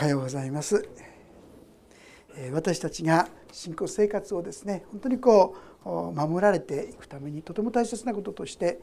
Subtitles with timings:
[0.00, 0.88] はようございます
[2.54, 8.80] 私たちが信仰生活をですね本当にこう守られていくためにとても大切なこととして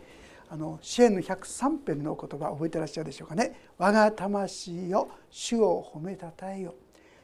[0.47, 6.75] あの支援の103編の言葉覚えてらっしゃるでしょうかね「我が魂よ主を褒めたたえよ」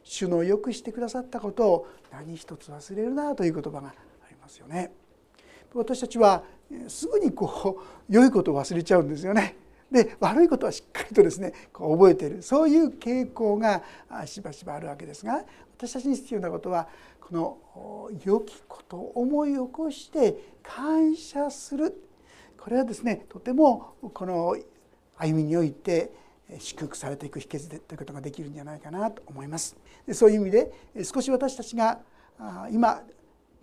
[0.04, 3.94] 主のよくしてくださったことを何一つ忘れるなという言葉があ
[4.28, 4.92] りますよね。
[5.72, 6.44] 私たちは
[6.88, 7.80] すぐにこ
[8.10, 9.56] う良いことを忘れちゃうんですよね。
[9.94, 13.84] で悪いことはしっかりとですねこう覚えているそういう傾向が
[14.26, 15.46] しばしばあるわけですが
[15.78, 16.88] 私たちに必要なことは
[17.22, 21.96] この良きことを思い起こして感謝する
[22.58, 24.58] これはですねとてもこの
[25.18, 26.12] 歩みにおいて
[26.60, 29.76] 祝福されていく秘訣でということができるんじゃないかなと思います。
[30.12, 30.72] そういう意味で
[31.04, 32.00] 少し私たちが
[32.72, 33.02] 今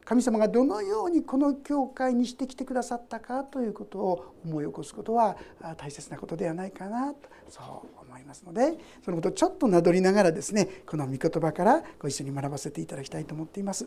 [0.04, 5.36] 神様がどのようにこの教会にしてきてくださったかということを思い起こすことは
[5.76, 13.86] 大切なことではないかなとそう思いますのでそのことをちょっとなどりながらですねこの御言葉からご一緒に学ばせていただきたいと思っています。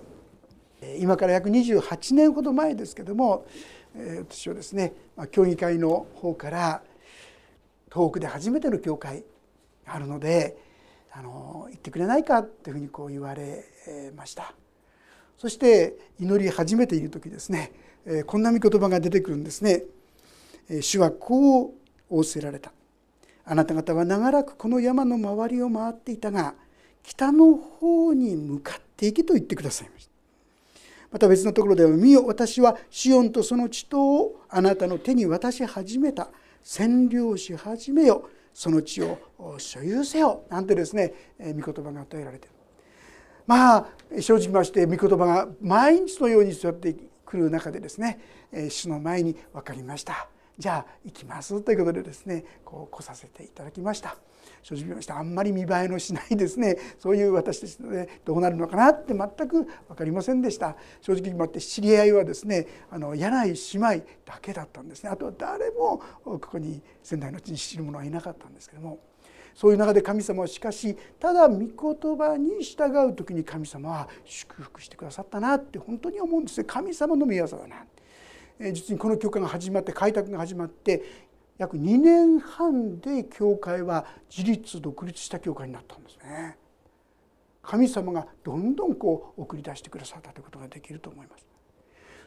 [1.00, 3.46] 今から約28年ほど前ですけども
[4.20, 4.94] 私はですね
[5.32, 6.84] 協議会の方から
[7.92, 9.24] 東北で初めての教会
[9.86, 10.58] があるので
[11.12, 13.64] あの行ってくれないかというふうにこう言われ
[14.16, 14.54] ました。
[15.44, 17.74] そして祈り始めている時ですね
[18.28, 19.84] こんな御言葉が出てくるんですね。
[20.80, 21.74] 主はこう
[22.10, 22.72] 仰せられた。
[23.44, 26.56] あなた方は長らくこの山の周りを回っていたが
[27.04, 30.12] 北の方に向かっていけと言ってくださいました。
[31.12, 36.30] また別のところでは「見よ私はシオンとその地頭をあなたの手に渡し始めた
[36.64, 39.18] 占領し始めよその地を
[39.58, 42.63] 所有せよ」なんてですね御言葉が与えられている。
[43.46, 43.88] まあ
[44.20, 48.20] 正直まして御言葉が毎日のように座ってくる中でですね
[48.70, 50.28] 主の前に分かりました。
[50.56, 54.16] じゃあ行きますということでですねこう来させていただきました。
[54.62, 60.76] 正直ましてあんまり見栄えのしないですねそういう私たちでどうなるのかなって全く分かりませんでした。
[61.02, 65.10] 正直言って知り合いはですねあの柳井姉妹だけだったんですね。
[65.10, 69.00] あとは誰もここに仙台の地に知る者はいなかったんですけども。
[69.54, 77.86] そういう中で神様はしかしただ御言葉に従う時に神様は祝福してくださったなって本当に思うんですね神様の御業だな。
[78.72, 81.04] 実にこの教会が始まって開拓が始まって
[81.58, 86.58] 約2年半で教会は自立独立した教会になったんですね。
[87.62, 91.53] 神様がどんどんこう送り出してくださったということができると思います。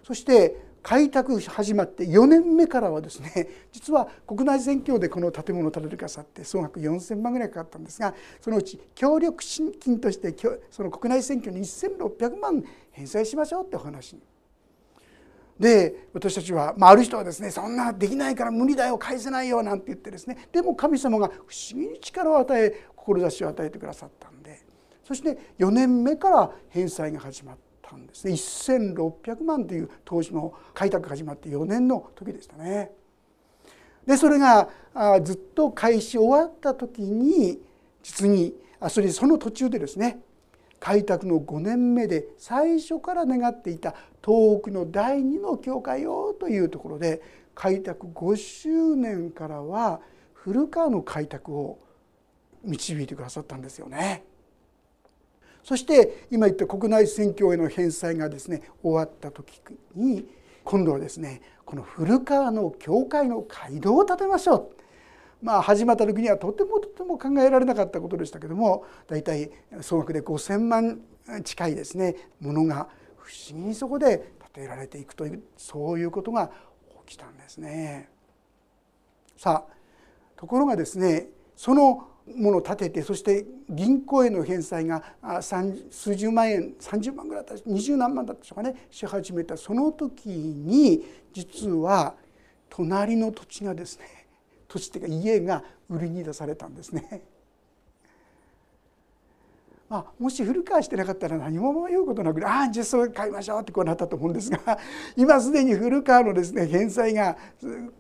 [0.07, 10.33] そして開拓始まって4年目からはですね 実は国内選挙でこの建物を建ててくださって総額4,000万ぐらいかかったんですがそのうち協力金として
[10.71, 12.63] その国内選挙に1,600万
[12.93, 14.23] 返済しましょうってお話に
[15.59, 24.61] で私たちは、まあ、ある人はですねそんなできないから無理だよ返せないよなんて言ってですねでも神様が不思議に力を与え志を与えてくださったんで
[25.03, 27.66] そして4年目から返済が始まった。
[27.89, 32.91] たんですね1600万という当時の開拓が始まって4年の時でしたね。
[34.07, 34.69] でそれが
[35.23, 37.61] ずっと開始終わった時に
[38.03, 40.21] 実にあそれその途中でですね
[40.79, 47.21] 開拓の5年目で最初から願っていた東北の第二の教会よというところで
[47.55, 50.01] 開拓5周年からは
[50.35, 51.79] 古川の開拓を
[52.63, 54.25] 導いてくださったんですよね。
[55.67, 59.61] そして今言った国内選挙への返済がですね終わった時
[59.97, 60.25] に
[60.63, 64.71] 今度はですねこの古川の教会の街道を建てましょう。
[65.43, 69.51] まあ始まった時にはとてもとても考えられなかったことでしたけども大体
[69.81, 71.01] 総額で5,000万
[71.43, 76.49] 近いですねものが不思議にそこで建てられていくというそういうことが
[77.09, 78.09] 起きたんですね。
[79.37, 79.75] さあ
[80.37, 85.03] ところがですねそのものを立ててそして銀行への返済が
[85.91, 92.15] 数十万円30万ぐらいだった二十何万だったでしょうかねし始めたその時に実は
[92.69, 94.27] 隣の土地がですね
[94.67, 97.23] 土地っていうか家が売りに出されたんですね。
[99.89, 104.79] ま あ、もし古川してなかったら何も迷うことなくああじゃあそれ買いましょうってこうなったと思うんですが
[105.17, 107.37] 今すでに古川のですね返済が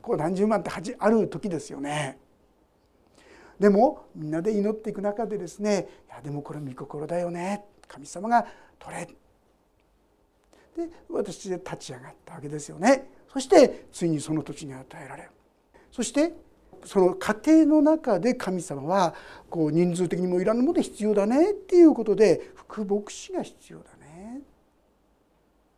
[0.02, 2.18] こう何十万ってある時ですよね。
[3.58, 7.64] でもみんなで祈っていく中でですねいやでもこれ御心だよね。
[7.88, 8.46] 神様が
[8.78, 9.06] 取れ。
[10.76, 13.08] で私で立ち上がったわけですよね。
[13.32, 15.30] そしてついにその土地に与えられる。
[15.90, 16.34] そして
[16.84, 19.14] その家庭の中で神様は
[19.48, 21.52] こう人数的にもいらんもので必要だね。
[21.52, 24.40] っていうことで副牧師が必要だね。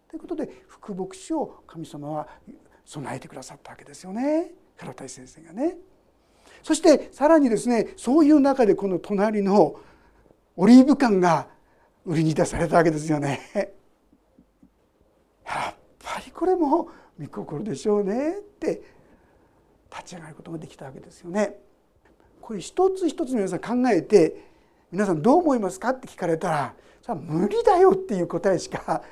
[0.09, 2.29] ということで副牧師を神様は
[2.85, 4.53] 備えてくださったわけですよね。
[4.77, 5.77] 唐田先生がね。
[6.63, 9.77] そしてさらにですねそういう中でこの隣の
[10.57, 11.49] オリーブ感が
[12.05, 13.41] 売りに出されたわけですよね。
[15.47, 16.89] やっぱりこれも
[17.21, 18.83] 御心でしょうねって
[19.91, 21.59] 立ち上がることができたわけですよね。
[22.41, 24.49] これ一つ一つ皆さん考えて
[24.91, 25.91] 皆さんどう思いますか？
[25.91, 29.03] って聞かれたらそれは無理だよっていう答えしか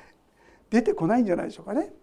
[0.69, 1.93] 出てこないんじゃないでしょうかね。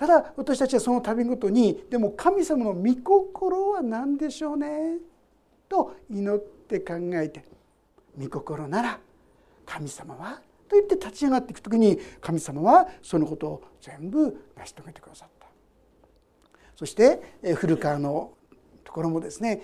[0.00, 4.96] ただ私たちはその度ごとにでも神様の御心は何でしょうね？
[5.68, 7.44] と祈って考えて
[8.18, 8.98] 御心なら
[9.66, 10.40] 神様は？
[10.70, 15.46] と言って立ち上がっていく時に神様はそのことを全部成し遂げてくださった。
[16.76, 17.20] そして
[17.56, 18.32] 古川の
[18.84, 19.60] ところもですね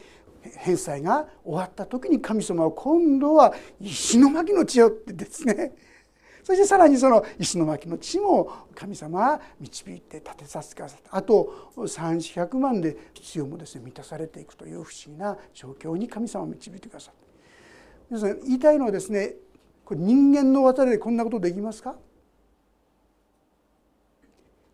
[0.59, 5.73] 返済が終わった時に神様は今度は石巻の地よってですね
[6.47, 17.21] そしてさらにその石巻の地も神様は導いて建てさせてくださったあと3400万で必要もですね満たされていくという不思議な状況に神様を導いてくださった
[18.11, 19.35] 皆さん言いたいのはですね
[19.85, 21.97] これ人間の技でこんなことできますか？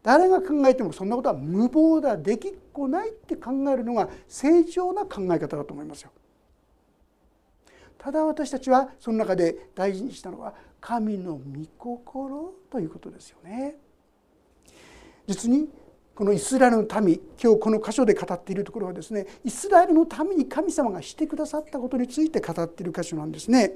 [0.03, 6.11] 誰が考えてもそんなことは無謀だできっこないって考えるのが正常な考え方だと思いますよ。
[7.97, 10.53] ただ私たちはその中で大事にしたのは
[10.83, 11.41] 神の御
[11.79, 13.77] 心ということですよね。
[15.29, 15.69] 実に
[16.15, 23.73] このイスラエルの民今日この箇所で語っているところはですねイスラエルのために神様がしてくださったことについて語っている箇所なんですね。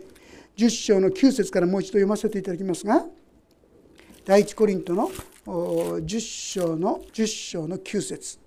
[0.56, 3.06] 10章の9節からもう一度読ませていただきますが
[4.24, 5.08] 第一コリントの
[5.46, 8.38] 10章の10章の9節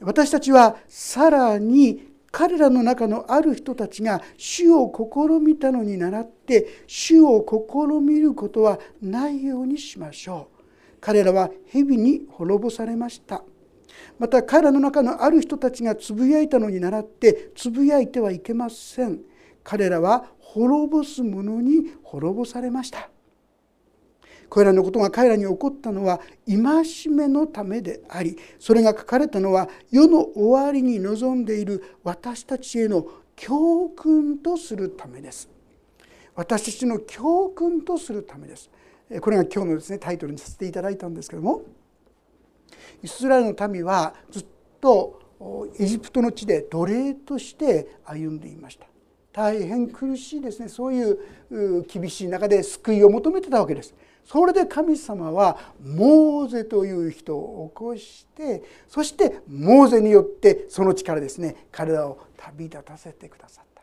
[0.00, 10.62] 私たちはさらに彼らの中のある人たちが主を試みたのに倣って主を試みることはないようにしましょう。
[11.00, 13.42] 彼らは蛇に滅ぼされました。
[14.18, 19.20] また彼らの中のある人たちがつぶやいたのに倣ってつぶやいてはいけません。
[19.64, 23.08] 彼らは滅ぼす者に滅ぼされました。
[24.48, 35.48] これらのことが彼らに起こったのは戒めのためでありそれが書かれたのは世の終わりに望んでいる私たちへの教訓とするためです。
[36.34, 38.70] 私たちの教訓とするためです。
[39.20, 41.62] これが今日のですねタイトルにさせていただいたんですけども
[43.02, 44.46] イスラエルの民はずっ
[44.80, 45.20] と
[45.78, 48.86] エジプトの地で奴隷として歩んでいました。
[49.32, 50.68] 大変苦しいですね。
[50.68, 53.94] そういう厳しい中で救いを求めてたわけです。
[54.26, 63.82] それで神様はモーゼという人を起こしてそしてモーゼによってその力ですね彼らを旅立たせてくださった。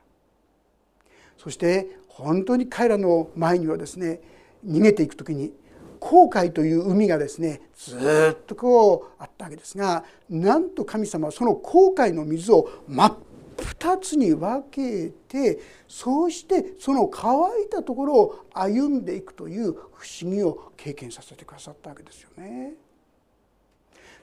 [1.37, 4.21] そして本当に彼らの前にはですね
[4.65, 5.53] 逃げていく時に
[5.99, 13.17] 航海という海がですねずっとこうあったわけですがなんと神様はその航海の水を真っ
[13.53, 17.35] 2つに分けてそうしてその乾
[17.65, 22.73] いたところを歩んでいくという不思議を経験させてくださったわけですよね。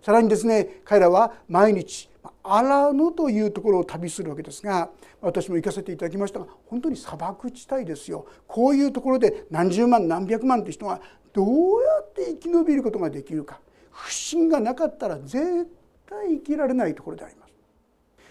[0.03, 2.09] さらにですね彼らは毎日
[2.43, 4.91] 荒野というところを旅するわけですが
[5.21, 11.00] 私も行かせていただきましたが本当に砂漠地帯ですよこういうところで何十万何百万って人が
[11.32, 13.61] どうやって生き延びることができるか
[13.91, 15.69] 不審がなかったら絶
[16.09, 17.50] 対生きられないところであります。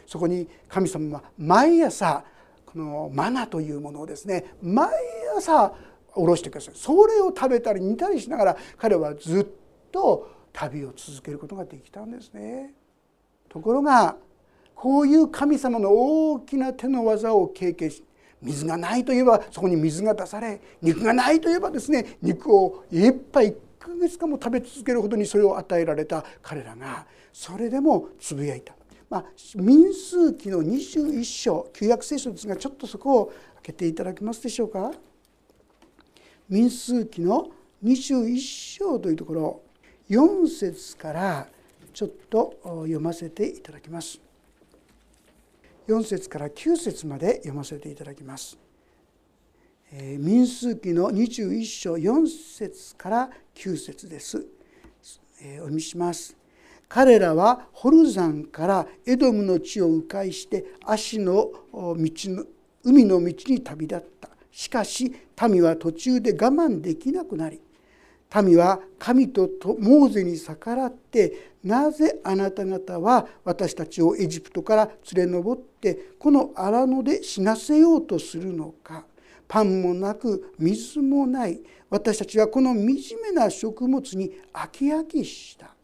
[0.09, 2.23] そこに神様は毎朝
[2.65, 4.89] このマナというものをですね毎
[5.37, 5.71] 朝
[6.15, 9.45] おろしてくださいそれを食べたり煮たりしながら彼はずっ
[9.91, 12.73] と旅を続けることができたんですね。
[13.49, 14.17] ところが
[14.73, 18.03] こういう神様の大きな手の技を経験し
[18.41, 28.73] 水がないといえばそこに水が出され肉がないといえばですね肉をいっぱい1ヶ月間も食べ続けるほどにそれを与えられた彼らがそれでもつぶやいた
[29.09, 29.25] まあ、
[29.55, 33.25] 民数記の21章旧約聖書ですがちょっとそこを
[33.55, 34.91] 開けていただけますでしょうか？
[36.47, 37.49] 民数記の
[37.83, 39.61] 21章というところ
[40.09, 41.47] 4節から
[41.93, 44.19] ちょっと読ませていただきます。
[45.87, 48.57] 4節から9節まで読ませていただきます。
[49.91, 54.37] 民数記の21章4節から9節です。
[54.37, 56.38] お読みします。
[56.89, 62.45] 彼らはホルザンからエドムの地を迂回して足の道の
[62.83, 64.29] 海の道に旅立った。
[64.51, 65.13] しかし
[65.47, 67.61] 民は途中で我慢できなくなり
[68.43, 79.05] 民は神とモーゼに逆らってなぜあなた方は私たちをエジプトから連れ上ってこの荒野で死なせようとするのか。
[79.47, 81.59] パンもなく水もない。
[81.89, 82.85] 私たちはこの惨
[83.23, 85.75] めな食物に飽き飽きした。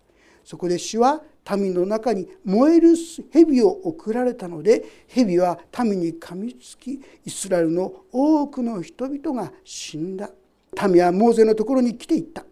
[0.46, 1.22] そこで主は
[1.58, 2.96] 民の中に燃える
[3.32, 10.30] 蛇を送られたので蛇は民に噛みつきイスラエルの多くの人々が死んだ。
[10.88, 12.46] 民はモーゼのところに来ていった。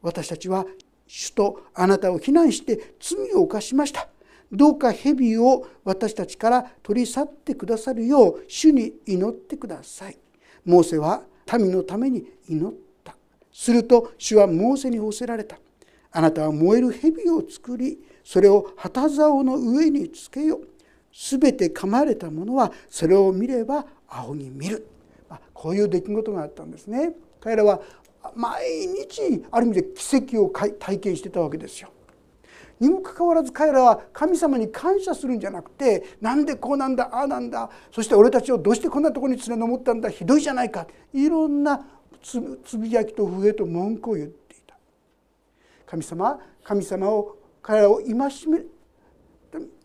[0.00, 0.64] 私たちは
[1.08, 4.08] 主とあなたを非難して罪を犯しました。
[4.52, 10.16] どうか蛇を私たちから取り去ってくださるよう主に祈ってください。
[10.64, 11.24] モーセは
[11.58, 13.16] 民のために祈った。
[13.52, 15.58] すると主はモーセに仰せられた。
[16.12, 20.60] あなたは燃える蛇を作りそれを旗竿の上につけよ
[21.12, 24.86] すべて噛まれたものはそれを見れば青に見る。
[25.28, 27.12] あこういう出来事があったんですね。
[27.40, 27.80] 彼らは
[28.34, 31.90] 毎日ある意味で奇跡を体験してたわけですよ。
[32.78, 41.84] にもかかわらず彼らは神様に感謝するんじゃなくてなんでこうなんだああなんだそして俺たちをどうしてこんなとこに連れ上ったんだひどいじゃないかいろんな
[42.22, 42.40] つ
[42.78, 44.49] ぶやきと不平と文句を言って
[45.90, 48.60] 神様神様を彼らを戒め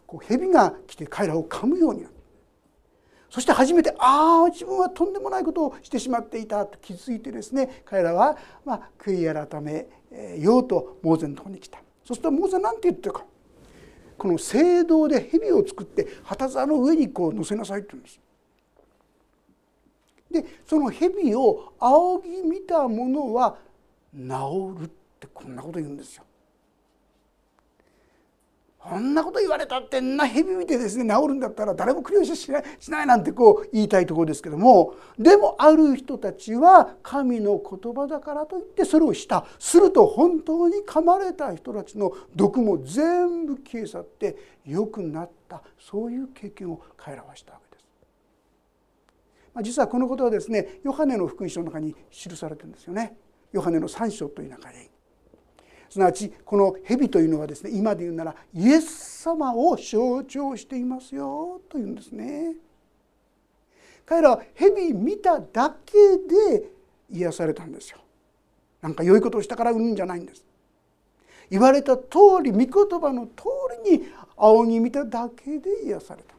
[0.06, 2.16] こう蛇が来て彼らを噛むようになる
[3.30, 6.66] そして初めてああ自分はとんでもないことをしてしまっていた。
[6.66, 9.88] と気づいてですね彼らはまあ悔い改め
[10.40, 11.80] ようとモーゼのところに来た。
[12.06, 13.26] そしたらモーゼなんて言ってるか。
[14.18, 18.22] この聖堂で蛇を作って旗座の上にこう乗せなさいって言うんです。
[20.32, 23.58] でその蛇を仰ぎ見た者は
[24.14, 26.24] 治るってこんなこと言うんですよ。
[28.86, 47.88] こんなこと言われたってんな蛇見てですね治るんだったら誰も苦慮しないしないなんてこう言いたいところですけどもでもある人たちは神の言葉だからといってそれをしたすると本当に噛まれた人たちの毒も全部消え去って良くなったそういう経験を彼らはしたわけです。
[49.52, 53.18] まあ、実はこのことはですねヨハネの福音書の中に記されてるんですよね。
[53.52, 54.95] ヨハネの3章という中に
[55.90, 62.56] すなわちこの蛇というのはですね今で言うならイエス様を象徴していますよというんですね。
[64.06, 66.70] 彼らは蛇見ただけで
[67.12, 67.98] 癒されたんですよ。
[68.82, 70.46] なんか良いことをしたからうんじゃないんです。
[71.50, 72.04] 言われた通
[72.44, 73.44] り御言葉の通
[73.86, 76.36] りに仰ぎ見ただけで癒された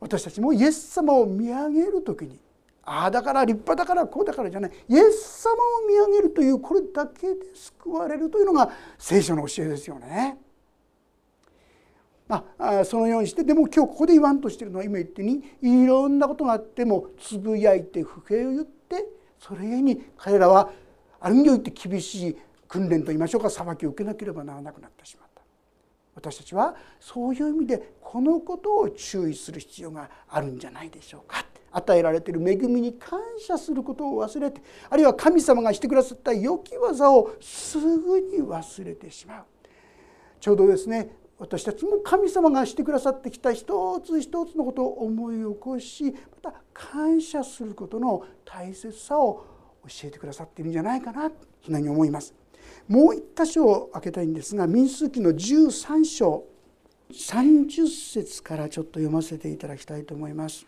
[0.00, 2.38] 私たちもイエス様を見上げる時に
[2.90, 10.38] ああだから立派だからこうだからじゃないイエス様を見上げるというこれだけで救われるというのが聖書の教えですよね。
[12.26, 19.06] まあ、そのようにしてでも今日ここで言わんとしてるのは今言ってにいろんなことがあってもつぶやいて不平を言って
[19.38, 20.70] それゆえに彼らは
[21.20, 22.36] ある意味において厳しい
[22.68, 25.42] 訓練といいましょうか裁きを受けなければならなくなってしまった。
[26.14, 31.44] 私たちはそういう意味でこのことを注意する必要があるんじゃないでしょうか。
[31.78, 39.44] 与えられている恵みに感謝することを忘れてあるいは神様がしてくださった良き技をすぐに忘れてしまう
[40.40, 46.04] ちょうどですね私たちも神様がしてくださってきた一つ一つのことを思い起こし
[46.42, 49.44] また感謝することの大切さを
[49.84, 51.30] 教えてくださっているんじゃないかな
[51.64, 52.34] そんなに思います。
[52.88, 56.44] もう一箇所を開けたいんですが民数記の13章
[57.10, 60.66] 30節からちょっと読ませていただきたいと思います。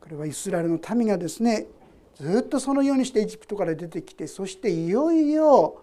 [0.00, 1.66] これはイスラエルの民がですね
[2.16, 5.82] ずっとそのようにしてエジプトから出てきてそしていよいよ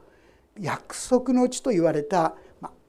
[0.59, 2.35] 約束の地と言われた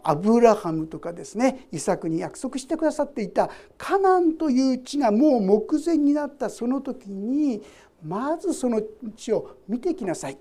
[0.02, 7.62] アブラハムとかですねイサクに約束してくださっていたカナンという地がもう目前になったその時に
[8.02, 8.80] まずその
[9.16, 10.38] 地を見てきなさい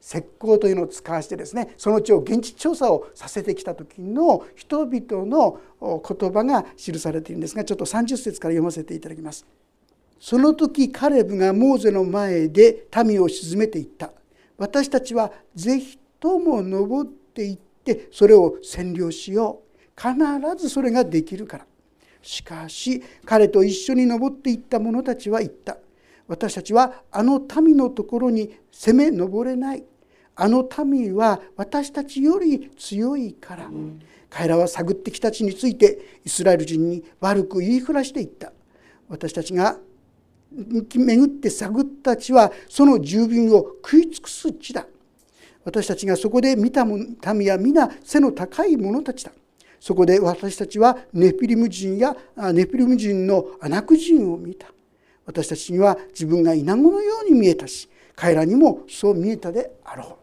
[0.00, 9.44] 石膏というのを使わしてですねその地を現地調査をさせてきた時の人々の言葉が記されているんですがちょっと30節から読ませていただきます。
[10.20, 14.12] その時カレブがモーゼの前で民を鎮めていった。
[14.58, 19.80] 私たちは是非とも登っていってそれを占領しよう。
[19.96, 20.14] 必
[20.62, 21.66] ずそれができるから。
[22.20, 25.78] しかし彼と一緒に登っていった者たちは言った。
[26.28, 29.84] 私たちはあの民のところに攻め登れない。
[30.36, 33.70] あの民は私たちより強いから、
[34.28, 38.52] 彼らは探ってきた地についてイスラエル人に悪く言いふらしていった。
[39.08, 39.78] 私たちが
[40.52, 44.86] 巡って探った地はその住民を食い尽くす地だ。
[45.64, 47.16] 私たちがそこで見た民
[47.50, 49.32] は皆背の高い者たちだ。
[49.78, 52.16] そこで私たちはネピリム人や
[52.52, 54.68] ネピリム人のアナク人を見た。
[55.26, 60.19] 私たちには自分がイナゴのように見えたし彼らにもそう見えたであろう。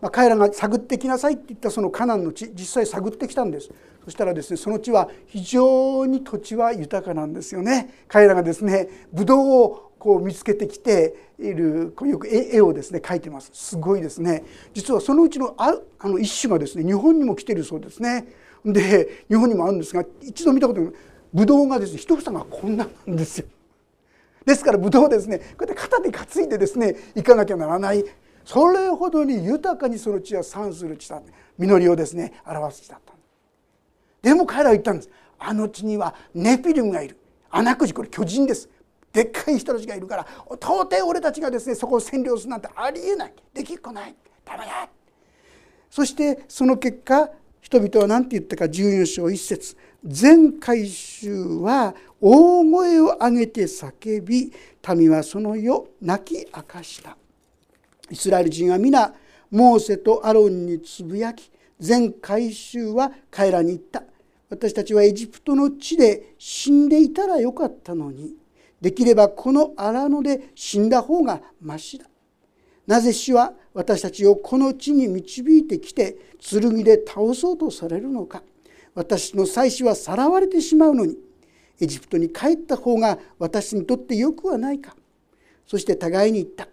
[0.00, 3.70] まあ、彼らが探ってきなさいって言ったそのカナンの地実際探ってきたんです。
[4.04, 8.04] そしたらですねその地は非常に土地は豊かなんですよね。
[8.06, 13.50] 彼らがですねブドウをこう見つけてきているこうよく絵をですね描いてます。
[13.52, 14.44] すごいですね。
[14.74, 18.28] 実はそのうちのああの一種がですね日本にも来てるそうですね。
[18.64, 20.92] で日本にもあるんですが一度見たことない。
[21.32, 23.46] ブドウがですね一房がこんななんですよ。
[24.44, 28.04] ですからブドウをですねこうやって肩で担いでですね行かなきゃならない。
[28.46, 31.20] それほどに豊かにその地は産する地だ。
[31.58, 33.12] 実りをですね表す地だった。
[34.22, 35.10] でも彼らは言ったんです。
[35.36, 37.18] あの地にはネピルムがいる。
[37.50, 38.70] 穴くじこれ巨人です。
[39.12, 43.34] でっかい人たちがいるから到底俺たちがですねそこを占領するなんてありえない。
[43.52, 44.14] できっこない。
[44.44, 44.88] ダメだ。
[45.90, 47.28] そしてその結果
[47.60, 48.66] 人々は何て言ったか。
[48.66, 49.76] 14章1節。
[50.04, 54.52] 全回収は大声を上げて叫び
[54.96, 57.16] 民はその夜泣き明かした。
[58.10, 59.14] イスラエル人は皆
[59.50, 64.02] モーセとアロンにつぶやき全回収は彼らに言った。
[64.48, 68.34] 私たちはエジプトの地で死んでいたらよかったのに
[68.80, 72.06] できればこの荒野で死んだ方がましだ。
[72.86, 78.42] なぜ死は私たちをこの地に導いてきて剣で倒そうとされるのか。
[78.94, 81.18] 私の妻子はさらわれてしまうのに
[81.80, 84.96] エジプトに帰った方が私にとってよくはないか。
[85.66, 86.68] そして互いに言った。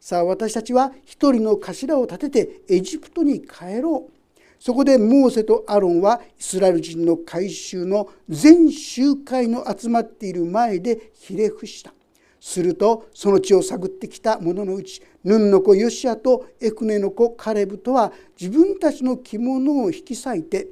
[0.00, 4.12] さあ私たちは一人の頭を立ててエジプトに帰ろう。
[4.60, 11.92] そこでモーセとアロンはイスラエル人の改宗の全集会の集まっている前でひれ伏した。
[12.40, 20.68] するとその地を探ってきた者のうちヌンの子ヨシアとエクネの子カレブとは自分たちの着物を引き裂いて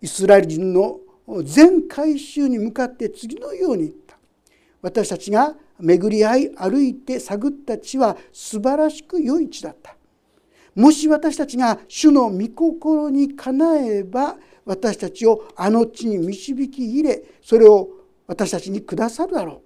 [0.00, 1.00] イスラエル人の
[1.44, 4.16] 全改宗に向かって次のように言った。
[4.80, 9.96] 私たちが巡り合い歩いて探った地は素晴らしく良い地だった。
[10.74, 17.88] もし私たちが主の御心にかなえば私たちをあの地に導き入れそれを
[18.26, 19.60] 私たちにくださるだろう。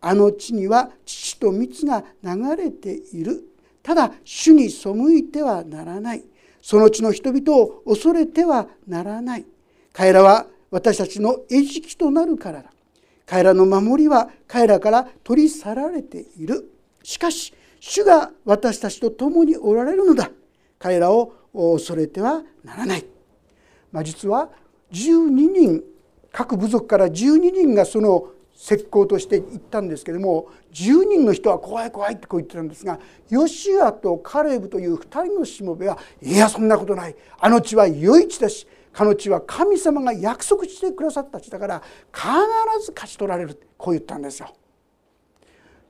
[0.00, 3.44] あの地には父と蜜が流れている。
[3.82, 6.22] ただ主に背いてはならない。
[6.60, 9.46] その地の人々を恐れてはならない。
[9.92, 12.70] 彼らは私たちの餌食となるからだ。
[13.32, 16.70] 彼らの守りは彼らから取り去られている。
[17.02, 20.30] しかし主が私たちと共におられるのだ。
[20.78, 23.06] 彼らを恐れてはならない、
[23.90, 24.50] まあ、実は
[24.92, 25.82] 12人
[26.30, 32.98] 各部族から12人がその石膏として言ったんですけども10人の人は怖い怖いってこう言ってたんですが
[33.30, 37.16] ヨシアとカレブという2人のしもべはいやそんなことない。
[37.40, 42.26] あの地は良い地だしかの地は神様が約束してくださった地だから必
[42.84, 44.54] ず勝ち取られるこう言ったんですよ。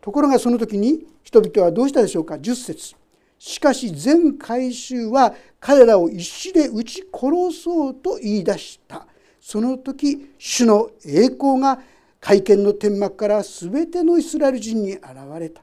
[0.00, 2.94] ところがその時に人々はどうしたでしょうか？10節。
[3.38, 9.06] しかし全回収は彼らを石で撃ち殺そうと言い出した。
[9.40, 11.80] その時主の栄光が
[12.20, 15.04] 会見の天幕から全てのイスラエル人に現
[15.40, 15.60] れた。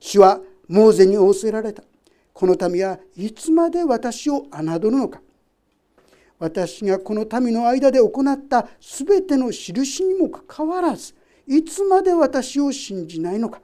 [0.00, 1.84] 主はモーゼに仰せられた。
[2.32, 5.20] この民はいつまで私を侮るのか？
[6.40, 11.14] 私がこの民の間で行った全ての印にもかかわらず
[11.46, 13.60] いつまで私を信じないのか。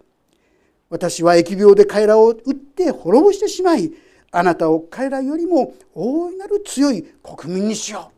[0.88, 3.92] 私は疫病で彼らを撃って滅ぼしてしまい
[4.30, 8.16] あなたを彼らよりも大いなる強い国民にしよう。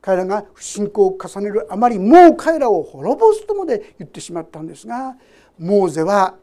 [0.00, 5.16] 彼らが不信仰を重ねるあまりもう彼らを滅ぼすとまで言ってしまったんですが
[5.58, 6.36] モーゼは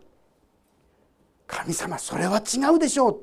[1.48, 3.22] 「神様それは違うでしょう」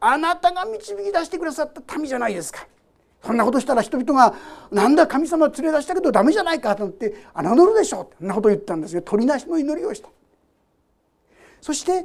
[0.00, 2.66] あなたが導き出してくださった民じゃないですか。
[3.24, 4.34] そんなことしたら人々が
[4.70, 8.14] 「なんだ神様連れ出したけどダメじゃないか」と思って侮るでしょう。
[8.18, 10.08] そんなことを言ったんですが取りなしの祈りをした。
[11.62, 12.04] そして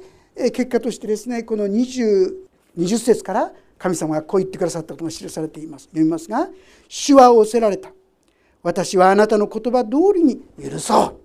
[0.52, 2.36] 結果としてですねこの 20,
[2.78, 5.86] 20節から神様がこう言ってくださったことが記されています。
[5.88, 6.49] 読みますが
[6.88, 7.91] 「主は仰せられた。
[8.63, 11.15] 私はあなたの言葉通りに許そう」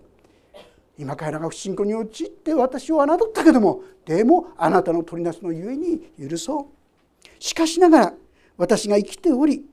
[0.99, 6.85] 今彼らが不信仰に陥って私を侮ったけどもでもあなたの取りなすのゆえに許そう。
[7.39, 8.15] しかしながら
[8.57, 9.65] 私が生きており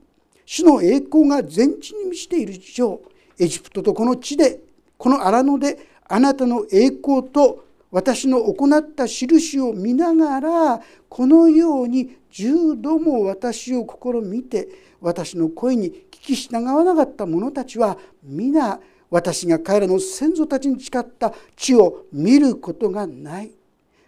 [0.45, 2.99] 主の栄光が全地に満ちている以上
[3.37, 4.59] エジプトとこの地で
[4.97, 14.67] この荒野であなたの栄光と私の行った印を見ながらこのように十度も私を試みて
[15.01, 18.79] 私の声に聞き従わなかった者たちは皆
[19.11, 23.51] 私が彼らの先祖たちに誓った地を見ることがない。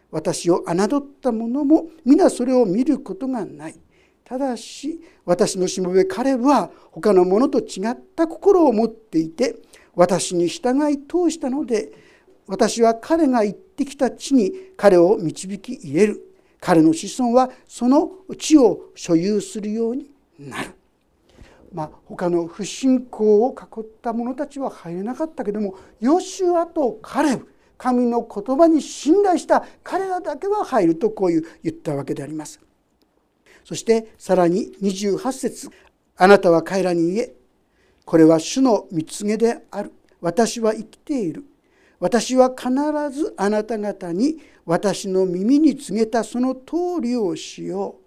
[0.09, 3.75] 私を侮った者も皆それを見ることがない。
[4.23, 9.57] ただし私のしもべカレブは他の者と違った心を持っていて
[9.93, 11.91] 私に従い通したので
[12.47, 16.21] 私は彼が行ってきた地に彼を導き入れる。
[16.61, 20.73] 彼の子孫はその地を所有するようになる。
[21.73, 32.62] まあ、他の不信仰を囲った者たちは入れなかったけどもヨシュアとカレブ神の言葉に信頼した彼らだけは入るとこういう言ったわけであります。
[33.65, 35.69] そしてさらに28節
[36.15, 37.33] あなたは彼らに言え。
[38.05, 39.91] これは主の蜜げである。
[40.21, 41.43] 私は生きている。
[41.99, 42.69] 私は必
[43.12, 48.02] ずあなた方に私の耳に告げたその通りをしよう。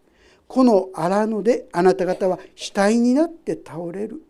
[0.48, 4.22] この荒野であなた方は死体になって倒れる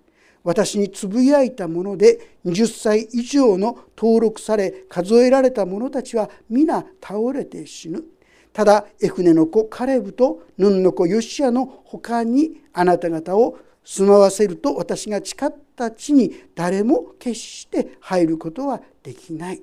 [0.45, 8.05] 私につぶやいたもので20歳以上の登録され数えられた者たちは皆倒れて死ぬ
[8.53, 19.63] ただエフネの子カレブとヌンの子ヨシアの他にあなた方を住まわせると私が誓った地に誰も決して入ることはできない。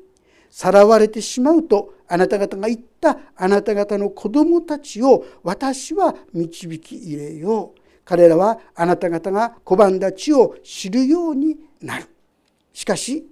[0.54, 7.80] さらわれてしまうとあなた方が言ったあなた方の子供たちを私は導き入れよう。
[8.06, 12.06] 彼らはあなた方が拒んだ地を知るようになる。
[12.72, 13.28] しかし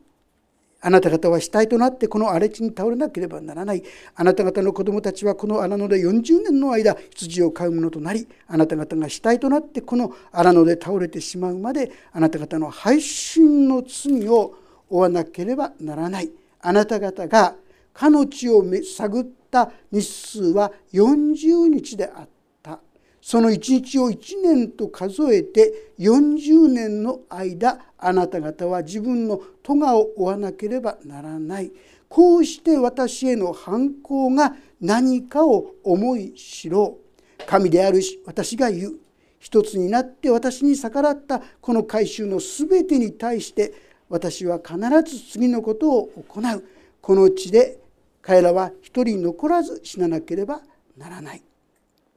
[0.82, 3.84] あなた方は死体となってこの荒れ地に倒れなければならない。
[4.16, 14.56] あなた方の子供たちはこの荒野で40年の間羊を飼うものとなり、あなた方が死体となってこの荒野で倒れてしまうまで、あなた方の配信の罪を
[14.90, 16.32] 負わなければならない。
[16.62, 17.56] あなた方が
[17.94, 22.30] かの地を探った日数は40日であっ
[22.64, 22.80] た。
[23.22, 31.72] その一日を1年と数えて40年の間あなた方は自分の咎を負わなければならない。
[32.10, 37.46] こうして私への反抗が何かを思いしろう。
[37.46, 38.94] 神であるし私が言う。
[39.40, 43.74] 一つになって私に逆らったこの改宗の全てに対して
[44.12, 44.78] 私は必
[45.10, 46.64] ず次のことを行う。
[47.02, 47.80] この地で
[48.22, 50.62] 彼らは一人残らず死ななければ
[50.98, 51.42] ならない。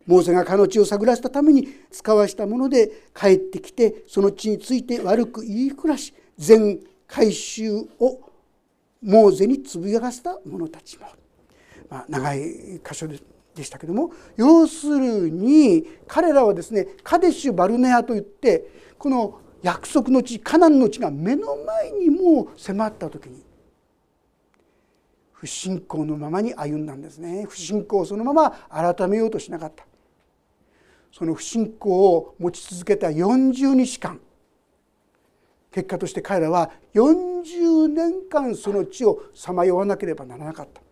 [0.07, 8.21] モーセが彼の地を探らせたために使わしたもので帰ってきてその地について悪く言いふらし全回収を
[9.01, 11.07] モーゼにつぶやかせた者たちも、
[11.89, 12.41] まあ、長い
[12.87, 23.43] 箇所でしたけども要するに彼らはですねカデシュ・バルネアといってこの約束の地カナンの地が目の前にもう迫った時に
[25.33, 27.47] 不信仰のままに歩んだんですね。
[27.49, 29.85] 不信仰をそのまま改めようとしなかった。
[31.11, 34.21] その不信仰を持ち続けた40日間。
[35.71, 40.84] 結果として彼らは40年間その地をさまよわなければならなかった。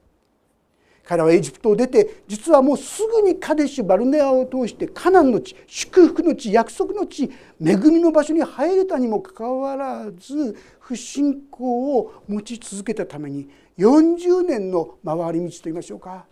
[1.12, 7.24] 彼らはエジプトを出て実はもうすぐにカデシュ・バルネアを通してカナンの地祝福の地約束の地
[7.62, 13.46] 恵みの場所に入れたにもかかわらず不信仰を持ち続けたために
[13.76, 16.24] 40年の回り道といいましょうか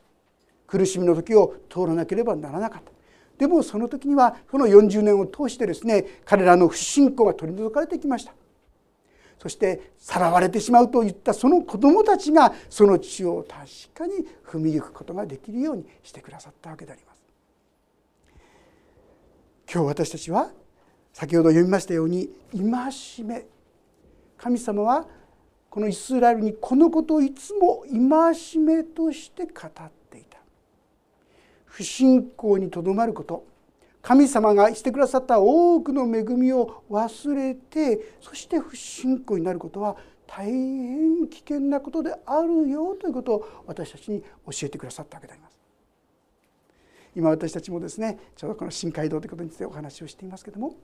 [0.66, 2.90] 苦しみの時を通らなければならなかった。
[3.36, 8.32] でもその時にはこの40年を通してですね彼らの不信仰が取り除かれてきました。
[9.40, 17.20] そしてさらわれてしまうといったその子どもたちがその地を確かに踏みゆくことができるようにしてくださったわけであります。
[19.72, 20.50] 今日私たちは
[21.14, 23.46] 先ほど読みましたように戒め。
[24.36, 25.06] 神様は
[25.70, 30.36] このイスラエルにこのことをいつも戒めとして語っていた。
[31.64, 33.46] 不信仰にとどまること。
[34.02, 44.26] 神様がしてくださった多くの恵みを忘れてそして不信仰になることは大変危険なことであるよということを私たちに教
[44.62, 45.58] えてくださったわけであります。
[47.16, 50.76] 今私たちもですねちょうどこの深海道ということについてお話をしていますけども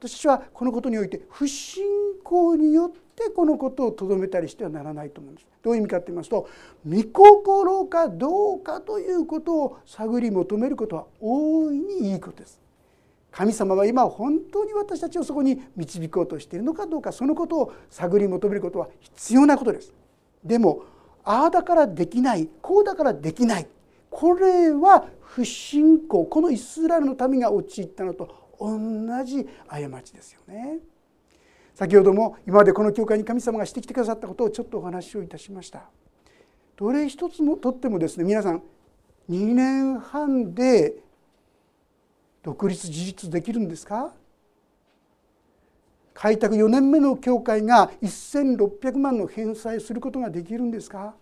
[0.00, 1.84] 私はこのことにおいて不信
[2.22, 5.46] 仰によってこのことをとどめたりしてはならないと思うんです。
[5.60, 6.48] どういう意味かと言いますと
[6.86, 12.60] 御心かどうかということを探り求めることは大いにいいことです。
[13.32, 19.92] 神様は今本当に私たちをそこに導こうとしているのかどうかそのことを探り求めることは必要なことです。
[20.44, 20.84] でも
[21.24, 23.66] ああだからできないこうだからできない
[24.10, 30.78] これは不信仰このイスラエルの民が陥ったのと同じ過ちですよね。
[31.74, 35.82] 先ほども今までこの教会に神様がしてきてくださったことをちょっとお話をいたしました。
[36.76, 38.62] どれ一つもとってもですね皆さん
[39.30, 40.96] 2年半で
[42.42, 44.12] 独立自立できるんですか？
[46.14, 51.14] 開拓4年目の教会が1600万の返済することができるんですか？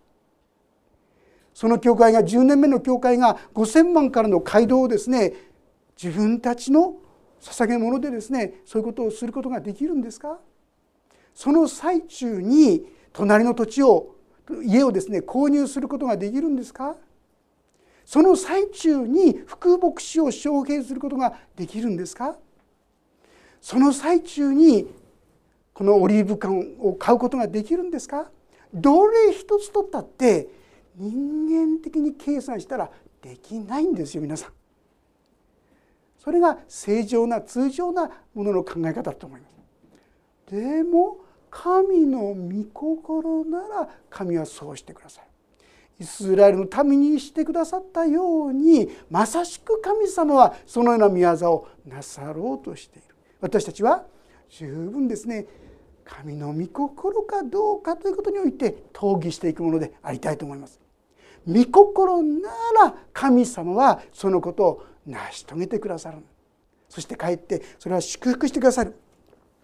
[1.52, 5.34] その教会が10年目の教会が5,000万からの街道をですね
[6.02, 6.96] 自分たちの
[7.46, 10.38] 捧げ物でですねそういうことをすることができるんですか？
[11.34, 14.14] その最中に隣の土地を
[14.64, 16.96] 家をですね購入することができるんですか？
[18.04, 22.36] その最中に副牧師を招聘することができるんですか？
[23.60, 24.86] その最中に
[25.74, 28.30] このオリーブ缶を買うことができるんですか？
[28.72, 30.48] どれ一つ取ったって
[30.96, 34.50] 人間的に計算したらできないんですよ皆さん。
[36.26, 40.52] それが正常な通常なものの考え方だと思います。
[40.52, 45.24] でも神の御心なら神はそうしてください。
[46.00, 54.04] イスラエルのためにしてくださったようにまさしく神様はそのような御業をなさろうとしている私たちは
[54.48, 55.46] 十分ですね
[56.04, 60.80] 神の御心かどうかということにおいて討議していくものでありたいと思います。
[61.46, 62.50] 御心な
[62.84, 66.18] ら神様はそのことを成し遂げてくださる。
[66.88, 68.94] そして帰ってそれは祝福してくださる。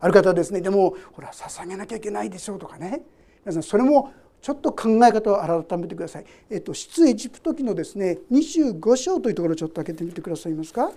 [0.01, 3.03] ある方はですねでもほら捧げなきゃいけないでしょうとかね。
[3.45, 6.25] 皆さんそれもちょっと考え方を改めてください。
[6.51, 10.93] えっと出エジプト記のですね25章というところをちょっと開けてみてくださいますか。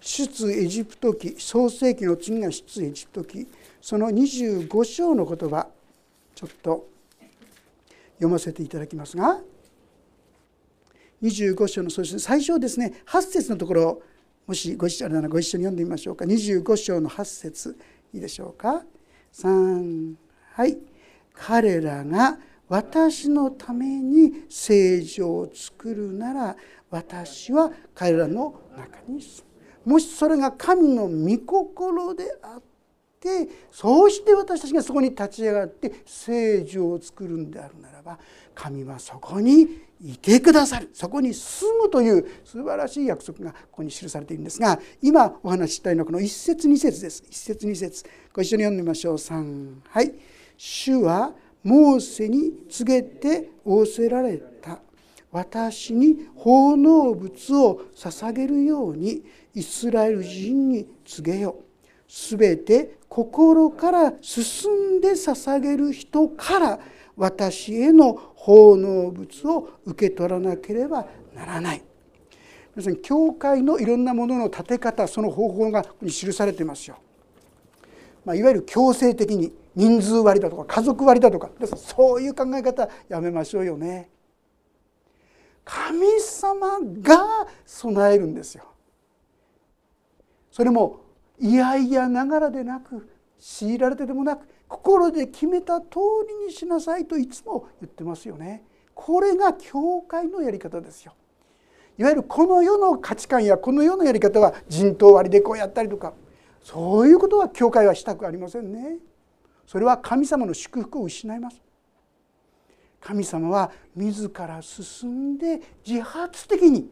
[0.00, 3.48] 出エジプト記創世記の次が出エジプト記。
[3.80, 5.66] その25章の言葉
[6.34, 6.88] ちょっと
[8.14, 9.40] 読ませていただきますが。
[11.26, 14.02] 25章のそして最初ですね8節のところ
[14.46, 16.24] もしご一緒ならご一緒に読んでみましょうか。
[16.24, 17.76] 25章の8節
[18.12, 18.84] いいでしょうか。
[19.32, 20.14] 3
[20.52, 20.78] はい。
[21.34, 26.56] 彼らが私のために聖女を作るなら
[26.90, 29.42] 私は彼らの中に住
[29.84, 29.92] む。
[29.92, 32.75] もしそれが神の御心であった
[33.20, 38.18] てそうして私たちがそこに立ち上がって聖女を作るんであるならば
[38.54, 40.90] 神はそこにいてくださる。
[40.92, 47.24] そこに住むという素晴らしい約束がここに記されているんですが今お話ししたいのはこの一節二節です。
[47.28, 48.04] 一節二節。
[48.32, 49.14] ご一緒に読んでみましょう。
[49.14, 50.14] 3はい。
[50.56, 51.32] 主は
[51.64, 54.80] モーセに告げて仰せられた。
[55.32, 59.22] 私に奉納物を捧げるように
[59.54, 61.56] イスラエル人に告げよ
[62.08, 66.78] すべて心から進んで捧げる人から
[67.16, 71.82] 私への奉納物を受け取らなければならない
[72.74, 76.98] 皆さん教会のいろんなものの立て方その方法がここに記されていますよ、
[78.24, 84.08] まあ、いわゆる強制的に人数割だとか家族割だとかそういう考え方やめましょうよね。
[85.66, 88.64] 神様が備えるんですよ。
[90.50, 91.00] それも
[91.38, 95.86] いやいやながらでなく強いられてでもなく心で決めた通
[96.28, 98.64] りにしなさいといつも言ってますよね。
[98.94, 101.14] これが教会のやり方ですよ。
[101.98, 106.14] いわゆるこの世の価値観やこの世のやり方は人頭割りでこうやったりとか
[106.62, 108.98] そういうことは教会はしたくありませんね。
[109.66, 111.60] それは神様の祝福を失います
[113.00, 116.88] 神様は自ら進んで自発的に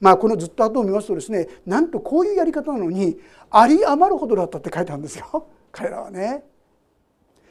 [0.00, 3.18] まあこのずっと後を見ますとですねなんとこういうやり方なのに
[3.50, 6.44] あり余るほどだったって書いてあるんですよ 彼らはね。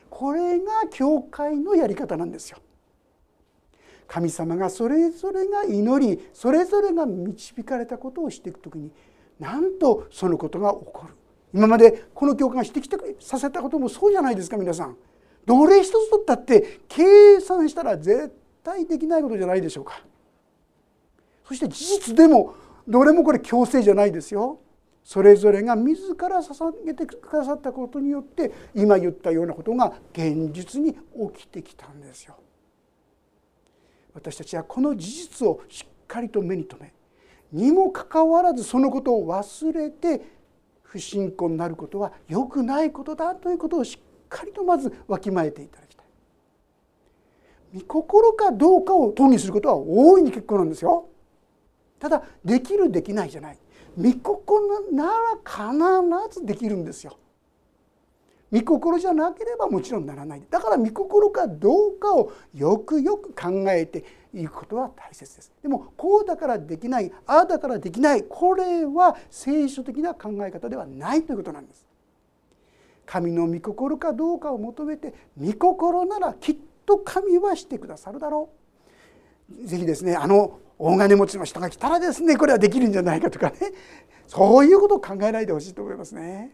[0.10, 2.58] これが教会のやり方なんですよ。
[4.08, 8.90] 神様がそれぞれが祈りそれぞれが導かれたことをしていく時に
[9.38, 11.14] なんとそのことが起こる
[11.54, 14.98] 今までこの教会がしてきてさせたこともそうじゃないですか皆さん。
[15.46, 18.34] どれ一つとったって計算したら絶
[18.64, 20.02] 対できないことじゃないでしょうか。
[21.48, 22.56] そして事実でも
[22.88, 24.60] どれもこれ強制じゃないですよ。
[25.04, 31.00] それぞれが自ら捧げてくださったことによって今言ったようなことが現実に起
[31.44, 32.36] きてきたんですよ。
[34.14, 36.94] 私たちはこの事実をしっかりと目に留め
[37.54, 40.26] にもかかわらずそのことを忘れて
[40.84, 46.06] 不信仰になることは良くないことだということをしっかりとまずわきまえていただきたい。
[47.76, 51.08] 御心かどうかを討議することは大いに結構なんですよ。
[52.00, 53.58] ただできるできないじゃない。
[53.98, 57.18] 御心なら必ずできるんですよ。
[58.52, 71.86] 御心じゃなければもちろんならないだから御心かどうかをよくよく考えていくことは大切ですでもこうだからできないああだからできないこれは聖書的な考え方ではないということなんです
[73.06, 78.67] 神の御心かどうかを求めて御心ならきっと神はしてくださるだろう
[79.64, 83.58] ぜひですねあの大金持ちの人が来たらですねこれはできるんじゃないかとかね。
[84.28, 86.52] そういうことを考えないでほしいと思いますね。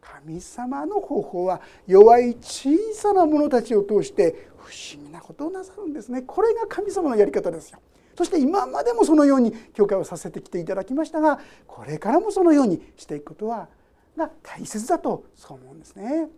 [0.00, 6.22] 神様の方法は弱い小さな者たちを通して不思議なことをなさるんですね。
[6.22, 7.80] これが神様のやり方ですよ。
[8.16, 13.68] そして今までもそのように教会をさせてきていただきましたがこれからもそのようにしていくことは
[14.16, 16.28] が大切だとそう思うんですね。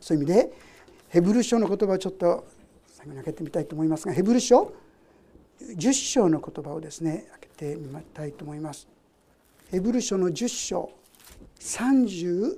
[0.00, 0.52] そういう意味で
[1.08, 2.44] ヘブル書の言葉をちょっと
[3.02, 4.72] 最後に開けてみたいと思いますがヘブル書
[5.60, 8.86] 10章の言葉をですね開けてみたいと思います。
[9.70, 10.92] ヘブル書の10章
[11.58, 12.56] 35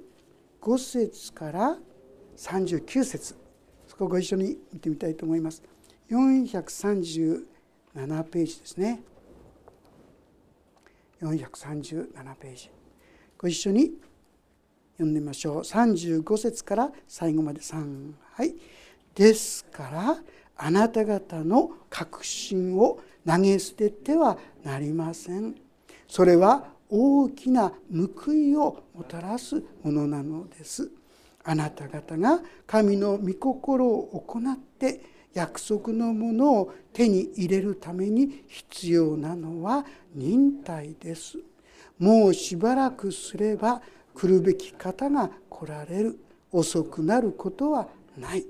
[0.78, 1.78] 節から
[2.37, 3.37] 39節
[3.87, 5.62] そこをご一緒に見てみたいと思います。
[6.11, 7.44] 437
[8.24, 9.00] ページですね。
[11.22, 12.70] 437ページ
[13.38, 13.92] ご一緒に
[14.94, 18.54] 読んでみましょう35節から最後まで3はい
[19.14, 20.16] ですから
[20.57, 25.55] あなた方の確信を投げ捨ててはなりません。
[26.09, 30.90] それは大きな報いをもたらすものなのです。
[31.42, 35.00] あなた方が神の御心を行って
[35.35, 41.38] 約束のものを手に入れるために必要なのは忍耐です。
[41.98, 43.83] もうしばらくすれば
[44.14, 46.18] 来るべき方が来られる。
[46.53, 48.46] 遅くなることはない。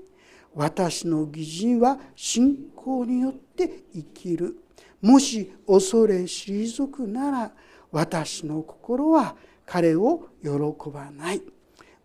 [0.55, 4.55] 私の義人は信仰によって生きる。
[5.01, 7.51] もし恐れ退くなら
[7.91, 10.49] 私の心は彼を喜
[10.89, 11.41] ばない。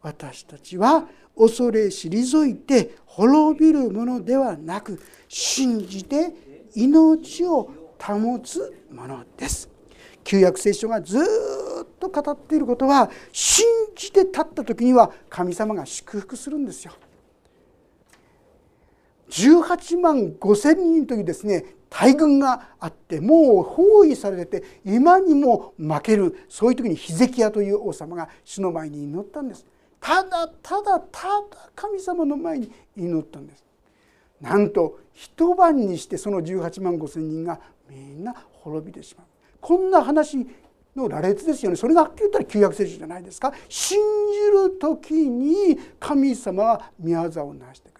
[0.03, 6.35] 私たちは恐れ退いて滅びるものではなく信じて
[6.75, 9.71] 命を保つものです。
[10.25, 11.23] 旧約聖書がずっ
[11.99, 16.93] と語っていることは信じて立った時には神様が祝福するんですよ。
[19.31, 29.67] 18万5千人というですね大軍があってもう包囲されて今にも負けるそういう時にヒゼキヤという王様が主の前に祈ったんです。
[30.01, 33.65] ただただただ神様の前に祈ったんです。
[34.41, 39.27] なんと一晩にしてその18万5千人がみんな滅びてしまう。
[39.61, 40.47] こんな話
[40.97, 41.77] の羅列ですよね。
[41.77, 43.53] それがはっきり言ったら旧約聖書じゃないですか。
[43.69, 43.99] 信
[44.33, 48.00] じる時に神様は御業を成してく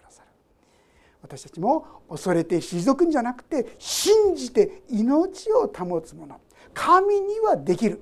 [1.21, 6.39] 私たちも恐れて退くんじゃなくて信じて命を保つもの。
[6.73, 8.01] 神にはできる。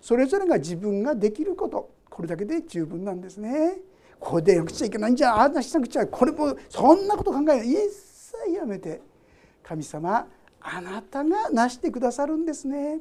[0.00, 1.90] それぞれが自分ができること。
[2.10, 3.78] これだけで十分なんですね。
[4.20, 7.70] これでなくちゃいけないんじゃああなしなくちゃこれもそんなこと考えない。
[7.70, 7.76] 一
[8.46, 9.00] 切やめて。
[9.62, 10.26] 神様
[10.60, 13.00] あなたがなしてくださるんですね。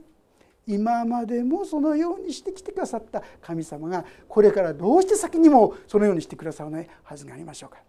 [0.68, 7.80] 今までもそのようにしてきてくださった神様がこれからどうして先にもそのようにしてくださらないはずがありましょうか。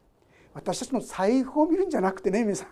[0.55, 2.69] 私たちの財布を見るんじゃなくてね皆さん。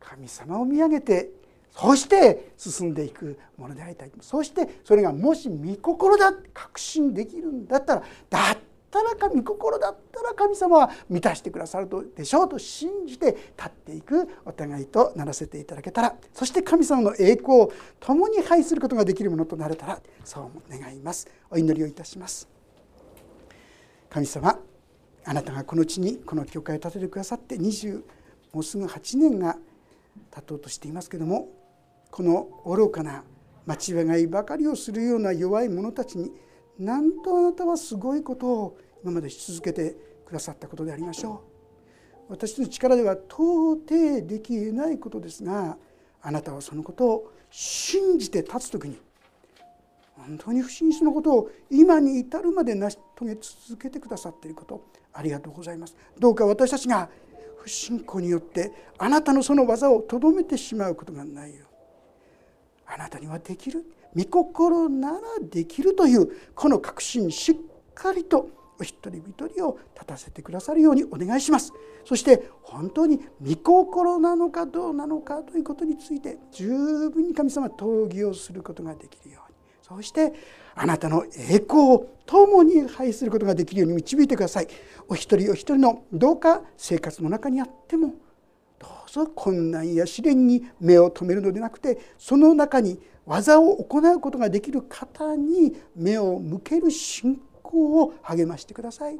[0.00, 1.30] 神様を見上げて
[1.70, 4.12] そして進んでいくものでありたい。
[4.20, 8.58] そしてそれがもし御心だ確信できるんだったらだっ
[8.90, 21.26] たら神心だったら神様は満たしてくださるでしょうと信じて立っていくお互いとならせていただけたらそして神様の栄光を共に拝することができるものとなれたらそう願います。
[21.50, 22.48] お祈りをいたします。
[24.08, 24.60] 神様
[25.24, 28.02] あなたがこの地にこの教会を建ててくださって20
[28.52, 29.56] もうすぐ8年が
[30.30, 31.48] 経とうとしていますけども
[32.10, 33.24] この愚かな
[33.66, 33.74] 間
[34.16, 36.30] 違いばかりをするような弱い者たちに
[36.78, 41.54] なんとあなたはすごいことを今までし続けてくださったことでありましょう。
[42.28, 45.76] 私の力では到底できないことですが
[46.22, 48.98] あなたはそのことを信じて立つ時に
[50.16, 55.96] 本当に不審者のことを今に至るまで成し遂げ続けてくださっていることありがとうございます。
[56.18, 57.08] どうか私たちが
[57.58, 61.68] 不信仰によってあなたのその技をとどめてしまうことがないよう
[62.86, 67.56] あなたにはできる御心ならできるというこの確信しっ
[67.94, 71.72] かりとお一人一人を立たせてくださるようにお願いします。
[72.04, 76.68] そして本当に御心なのかどうなのかということについて十
[77.10, 79.43] 分に神様討議をすることができるよう
[79.86, 80.32] そして
[80.74, 84.68] あなたの栄光を共に拝することができるように導いてください。
[85.08, 88.14] お一人お一人のどうか生活の中にあっても
[88.78, 99.18] どうぞ困難や試練に目を留めるのでなくてその中に技を行うことができる方に目を向ける信仰を励ましてください。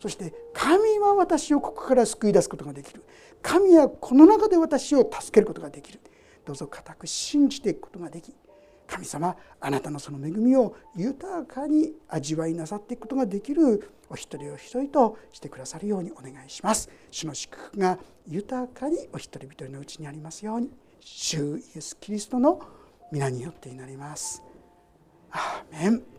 [0.00, 3.02] そして神は私をここから救い出すことができる。
[3.42, 5.98] 神はこの中で私を助けることができる。
[6.44, 8.32] どうぞ固く信じていくことができ
[8.92, 22.60] 神様あなたのその恵みを豊かに味わいなさっていくことができるお一人お一人としてくださるようにお願いします主の祝福が豊かにお一人一人のうちにありますように主イエス・キリストの
[23.10, 24.42] 皆によって祈ります。
[25.32, 26.12] アーメン